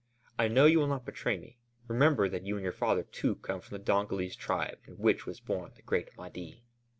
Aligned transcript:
I 0.39 0.47
know 0.47 0.65
you 0.65 0.79
will 0.79 0.87
not 0.87 1.05
betray 1.05 1.37
me. 1.37 1.59
Remember 1.87 2.27
that 2.27 2.43
you 2.43 2.55
and 2.55 2.63
your 2.63 2.71
father 2.71 3.03
too 3.03 3.35
come 3.35 3.61
from 3.61 3.77
the 3.77 3.83
Dongolese 3.83 4.35
tribe 4.35 4.79
in 4.87 4.95
which 4.97 5.27
was 5.27 5.39
born 5.39 5.73
the 5.75 5.83
great 5.83 6.09
Mahdi." 6.17 6.63